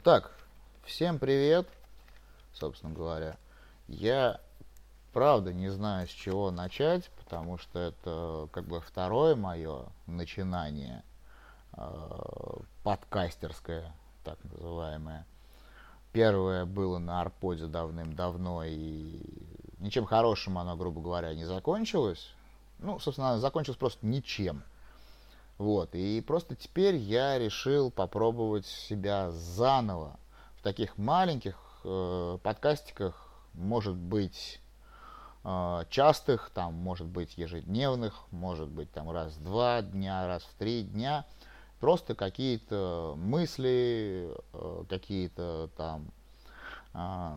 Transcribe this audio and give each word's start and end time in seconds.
Так, 0.00 0.30
всем 0.84 1.18
привет, 1.18 1.68
собственно 2.54 2.94
говоря. 2.94 3.36
Я 3.88 4.40
правда 5.12 5.52
не 5.52 5.68
знаю, 5.68 6.08
с 6.08 6.10
чего 6.10 6.50
начать, 6.50 7.10
потому 7.18 7.58
что 7.58 7.78
это 7.78 8.48
как 8.52 8.64
бы 8.64 8.80
второе 8.80 9.36
мое 9.36 9.84
начинание 10.06 11.04
э, 11.76 12.56
подкастерское, 12.82 13.92
так 14.24 14.42
называемое. 14.44 15.26
Первое 16.14 16.64
было 16.64 16.96
на 16.96 17.20
Арподе 17.20 17.66
давным-давно, 17.66 18.64
и 18.64 19.20
ничем 19.78 20.06
хорошим 20.06 20.56
оно, 20.56 20.74
грубо 20.74 21.02
говоря, 21.02 21.34
не 21.34 21.44
закончилось. 21.44 22.32
Ну, 22.78 22.98
собственно, 22.98 23.38
закончилось 23.38 23.76
просто 23.76 24.06
ничем. 24.06 24.64
Вот, 25.62 25.94
и 25.94 26.20
просто 26.20 26.56
теперь 26.56 26.96
я 26.96 27.38
решил 27.38 27.92
попробовать 27.92 28.66
себя 28.66 29.30
заново. 29.30 30.18
В 30.56 30.62
таких 30.62 30.98
маленьких 30.98 31.56
э, 31.84 32.38
подкастиках, 32.42 33.32
может 33.54 33.94
быть, 33.94 34.60
э, 35.44 35.84
частых, 35.88 36.50
там, 36.52 36.74
может 36.74 37.06
быть, 37.06 37.38
ежедневных, 37.38 38.24
может 38.32 38.70
быть, 38.70 38.90
там, 38.90 39.08
раз 39.12 39.34
в 39.36 39.44
два 39.44 39.82
дня, 39.82 40.26
раз 40.26 40.42
в 40.42 40.52
три 40.58 40.82
дня, 40.82 41.26
просто 41.78 42.16
какие-то 42.16 43.14
мысли, 43.16 44.34
э, 44.52 44.84
какие-то 44.88 45.70
там 45.76 46.10
э, 46.92 47.36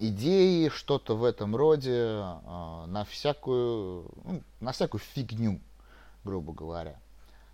идеи, 0.00 0.68
что-то 0.68 1.16
в 1.16 1.22
этом 1.22 1.54
роде, 1.54 1.92
э, 1.92 2.84
на 2.88 3.04
всякую, 3.08 4.10
ну, 4.24 4.42
на 4.58 4.72
всякую 4.72 5.00
фигню 5.00 5.60
грубо 6.24 6.52
говоря. 6.52 7.00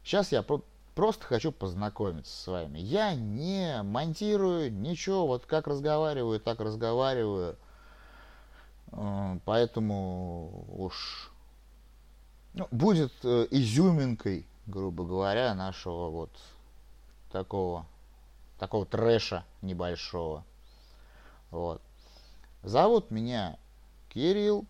Сейчас 0.03 0.33
я 0.33 0.43
про 0.43 0.63
просто 0.95 1.25
хочу 1.27 1.53
познакомиться 1.53 2.37
с 2.37 2.47
вами. 2.49 2.81
Я 2.81 3.15
не 3.15 3.83
монтирую 3.85 4.73
ничего, 4.73 5.29
вот 5.29 5.47
как 5.47 5.69
разговариваю, 5.69 6.41
так 6.41 6.59
разговариваю. 6.61 7.57
Э, 8.93 9.39
поэтому 9.45 10.65
уж 10.77 11.31
ну, 12.55 12.67
будет 12.73 13.13
э, 13.23 13.47
изюминкой, 13.53 14.45
грубо 14.67 15.05
говоря, 15.05 15.55
нашего 15.55 16.11
вот 16.11 16.31
такого 17.31 17.87
такого 18.59 18.85
трэша 18.85 19.45
небольшого. 19.63 20.45
Вот. 21.51 21.81
Зовут 22.63 23.11
меня 23.11 23.57
Кирилл 24.09 24.67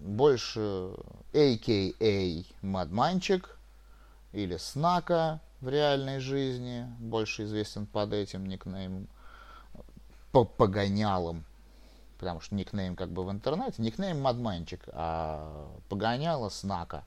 больше 0.00 0.94
a.k.a. 1.32 2.44
Мадманчик 2.62 3.58
или 4.32 4.56
Снака 4.56 5.40
в 5.60 5.68
реальной 5.68 6.20
жизни, 6.20 6.86
больше 6.98 7.44
известен 7.44 7.86
под 7.86 8.12
этим 8.12 8.46
никнеймом, 8.46 9.08
по 10.32 10.44
погонялом, 10.44 11.44
потому 12.18 12.40
что 12.40 12.54
никнейм 12.54 12.96
как 12.96 13.10
бы 13.10 13.24
в 13.24 13.30
интернете, 13.30 13.82
никнейм 13.82 14.20
Мадманчик, 14.20 14.82
а 14.92 15.70
погоняло 15.88 16.48
Снака. 16.48 17.04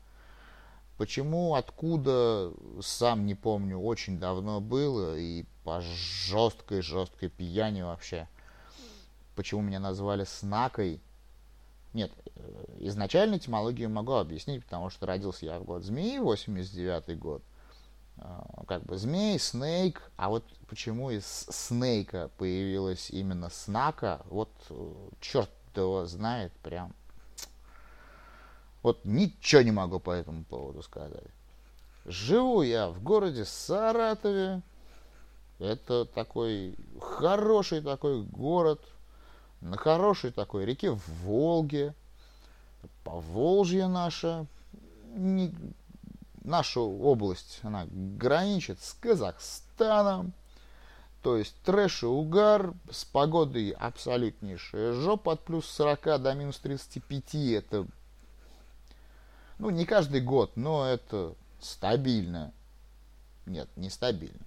Почему, 0.98 1.54
откуда, 1.54 2.52
сам 2.82 3.28
не 3.28 3.36
помню, 3.36 3.78
очень 3.78 4.20
давно 4.20 4.60
было, 4.60 5.16
и 5.16 5.46
по 5.64 5.82
жесткой-жесткой 5.82 7.30
пьяни 7.30 7.84
вообще. 7.84 8.28
Почему 9.36 9.62
меня 9.62 9.80
назвали 9.80 10.24
Снакой, 10.24 11.00
нет, 11.98 12.12
э, 12.36 12.78
изначально 12.82 13.38
этимологию 13.38 13.90
могу 13.90 14.14
объяснить, 14.14 14.64
потому 14.64 14.90
что 14.90 15.08
родился 15.08 15.46
я 15.46 15.60
в 15.60 15.66
год 15.66 15.84
змеи, 15.84 16.20
89 16.20 17.18
год. 17.20 17.44
Как 18.68 18.84
бы 18.84 18.98
змей, 18.98 19.38
снейк, 19.38 20.12
а 20.16 20.30
вот 20.30 20.44
почему 20.68 21.12
из 21.12 21.26
снейка 21.26 22.30
появилась 22.38 23.10
именно 23.12 23.50
снака, 23.50 24.22
вот 24.26 24.50
э, 24.70 25.10
черт 25.22 25.50
его 25.76 26.06
знает 26.06 26.52
прям. 26.64 26.94
Вот 28.82 29.06
ничего 29.06 29.62
не 29.62 29.72
могу 29.72 30.00
по 30.00 30.12
этому 30.12 30.44
поводу 30.46 30.82
сказать. 30.82 31.32
Живу 32.06 32.62
я 32.62 32.90
в 32.90 33.02
городе 33.04 33.46
Саратове. 33.46 34.62
Это 35.60 36.06
такой 36.06 36.76
хороший 37.00 37.82
такой 37.82 38.24
город, 38.24 38.82
на 39.62 39.78
хорошей 39.78 40.32
такой 40.32 40.66
реке 40.66 40.92
в 40.92 41.10
Волге, 41.24 41.94
Поволжье 43.04 43.88
наше, 43.88 44.46
не, 45.16 45.54
наша 46.44 46.82
область, 46.82 47.60
она 47.64 47.88
граничит 47.90 48.82
с 48.82 48.94
Казахстаном, 48.94 50.34
то 51.22 51.38
есть 51.38 51.56
трэш 51.64 52.04
и 52.04 52.06
угар 52.06 52.74
с 52.92 53.06
погодой 53.06 53.72
абсолютнейшая 53.72 54.94
жопа 54.94 55.34
от 55.34 55.44
плюс 55.44 55.66
40 55.68 56.22
до 56.22 56.34
минус 56.34 56.58
35, 56.58 57.36
это, 57.54 57.88
ну, 59.58 59.70
не 59.70 59.86
каждый 59.86 60.22
год, 60.22 60.52
но 60.56 60.86
это 60.86 61.34
стабильно. 61.62 62.52
Нет, 63.46 63.70
не 63.78 63.90
стабильно. 63.90 64.47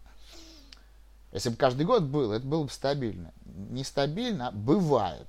Если 1.33 1.49
бы 1.49 1.57
каждый 1.57 1.87
год 1.87 2.03
было, 2.03 2.35
это 2.35 2.47
было 2.47 2.65
бы 2.65 2.71
стабильно. 2.71 3.33
Нестабильно 3.45 4.49
а 4.49 4.51
бывает. 4.51 5.29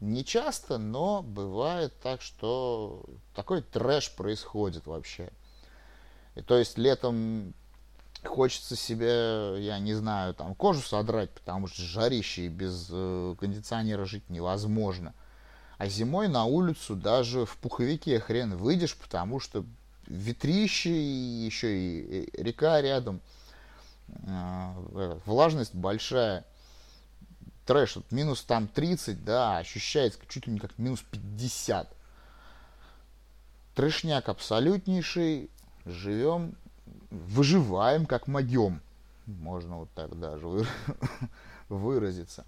Не 0.00 0.24
часто, 0.24 0.76
но 0.76 1.22
бывает 1.22 1.94
так, 2.02 2.20
что 2.20 3.04
такой 3.34 3.62
трэш 3.62 4.10
происходит 4.10 4.86
вообще. 4.86 5.30
И 6.34 6.42
то 6.42 6.58
есть 6.58 6.76
летом 6.76 7.54
хочется 8.22 8.76
себе, 8.76 9.64
я 9.64 9.78
не 9.78 9.94
знаю, 9.94 10.34
там 10.34 10.54
кожу 10.54 10.82
содрать, 10.82 11.30
потому 11.30 11.66
что 11.66 11.82
жарище 11.82 12.46
и 12.46 12.48
без 12.48 12.88
э, 12.90 13.34
кондиционера 13.38 14.04
жить 14.04 14.28
невозможно. 14.28 15.14
А 15.78 15.86
зимой 15.86 16.28
на 16.28 16.44
улицу 16.44 16.94
даже 16.96 17.46
в 17.46 17.56
пуховике 17.56 18.20
хрен 18.20 18.56
выйдешь, 18.56 18.96
потому 18.96 19.40
что 19.40 19.64
ветрище 20.06 20.90
и 20.90 21.44
еще 21.46 21.78
и 21.78 22.42
река 22.42 22.82
рядом– 22.82 23.22
влажность 24.08 25.74
большая, 25.74 26.44
трэш, 27.66 27.96
вот 27.96 28.10
минус 28.12 28.42
там 28.42 28.68
30, 28.68 29.24
да, 29.24 29.58
ощущается 29.58 30.18
чуть 30.28 30.46
ли 30.46 30.54
не 30.54 30.60
как 30.60 30.78
минус 30.78 31.02
50. 31.10 31.88
Трэшняк 33.74 34.28
абсолютнейший, 34.28 35.50
живем, 35.84 36.54
выживаем 37.10 38.06
как 38.06 38.28
могем, 38.28 38.80
можно 39.26 39.78
вот 39.78 39.90
так 39.94 40.18
даже 40.18 40.46
выразиться. 41.68 42.44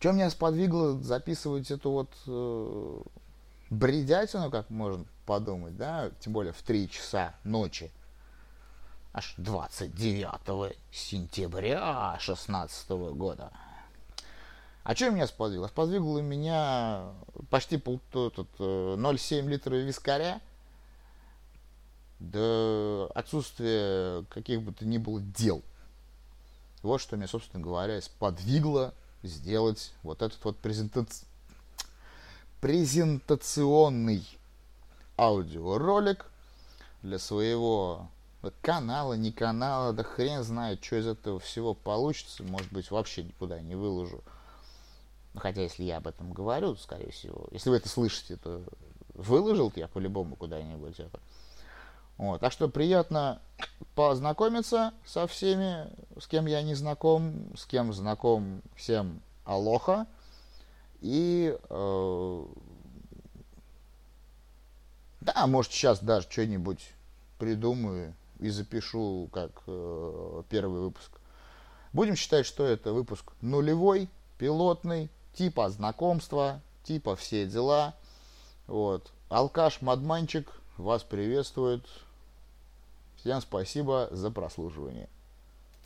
Что 0.00 0.12
меня 0.12 0.30
сподвигло 0.30 1.00
записывать 1.00 1.70
эту 1.70 1.90
вот 1.90 2.10
э, 2.26 3.00
бредятину, 3.70 4.50
как 4.50 4.68
можно 4.70 5.04
подумать, 5.24 5.76
да, 5.76 6.10
тем 6.20 6.32
более 6.32 6.52
в 6.52 6.62
3 6.62 6.90
часа 6.90 7.34
ночи– 7.44 7.90
аж 9.16 9.32
29 9.38 10.76
сентября 10.92 12.10
2016 12.18 12.90
года. 13.16 13.50
А 14.84 14.94
что 14.94 15.08
меня 15.08 15.26
сподвигло? 15.26 15.68
Сподвигло 15.68 16.18
меня 16.18 17.14
почти 17.48 17.78
пол, 17.78 17.98
этот, 18.12 18.46
0,7 18.58 19.48
литра 19.48 19.74
вискаря, 19.76 20.42
до 22.18 23.10
отсутствия 23.14 24.22
каких 24.28 24.60
бы 24.60 24.72
то 24.72 24.84
ни 24.84 24.98
было 24.98 25.18
дел. 25.22 25.62
Вот 26.82 27.00
что 27.00 27.16
меня, 27.16 27.26
собственно 27.26 27.64
говоря, 27.64 27.98
сподвигло 28.02 28.92
сделать 29.22 29.94
вот 30.02 30.20
этот 30.20 30.44
вот 30.44 30.58
презентаци... 30.58 31.24
презентационный 32.60 34.26
аудиоролик 35.16 36.26
для 37.00 37.18
своего 37.18 38.10
канала, 38.62 39.14
не 39.14 39.32
канала, 39.32 39.92
да 39.92 40.02
хрен 40.02 40.42
знает, 40.42 40.84
что 40.84 40.96
из 40.96 41.06
этого 41.06 41.38
всего 41.38 41.74
получится. 41.74 42.42
Может 42.42 42.72
быть, 42.72 42.90
вообще 42.90 43.22
никуда 43.24 43.60
не 43.60 43.74
выложу. 43.74 44.22
Ну, 45.34 45.40
хотя, 45.40 45.62
если 45.62 45.84
я 45.84 45.98
об 45.98 46.06
этом 46.06 46.32
говорю, 46.32 46.74
то, 46.74 46.80
скорее 46.82 47.10
всего, 47.10 47.46
если 47.50 47.70
вы 47.70 47.76
это 47.76 47.88
слышите, 47.88 48.36
то 48.36 48.62
выложил 49.14 49.72
я 49.76 49.88
по-любому 49.88 50.36
куда-нибудь 50.36 50.98
это. 50.98 51.20
Вот. 52.16 52.40
Так 52.40 52.52
что 52.52 52.68
приятно 52.68 53.40
познакомиться 53.94 54.94
со 55.04 55.26
всеми, 55.26 55.90
с 56.18 56.26
кем 56.26 56.46
я 56.46 56.62
не 56.62 56.74
знаком, 56.74 57.54
с 57.56 57.66
кем 57.66 57.92
знаком, 57.92 58.62
всем 58.74 59.20
алоха. 59.44 60.06
И 61.02 61.56
э, 61.68 62.46
да, 65.20 65.46
может 65.46 65.72
сейчас 65.72 66.00
даже 66.00 66.28
что-нибудь 66.30 66.92
придумаю 67.38 68.14
и 68.40 68.48
запишу 68.50 69.28
как 69.32 69.50
э, 69.66 70.42
первый 70.48 70.80
выпуск. 70.80 71.10
Будем 71.92 72.16
считать, 72.16 72.46
что 72.46 72.64
это 72.64 72.92
выпуск 72.92 73.32
нулевой, 73.40 74.08
пилотный, 74.38 75.10
типа 75.34 75.70
знакомства, 75.70 76.60
типа 76.84 77.16
все 77.16 77.46
дела. 77.46 77.94
Вот. 78.66 79.10
Алкаш 79.28 79.80
Мадманчик 79.80 80.48
вас 80.76 81.02
приветствует. 81.02 81.84
Всем 83.16 83.40
спасибо 83.40 84.08
за 84.10 84.30
прослушивание. 84.30 85.08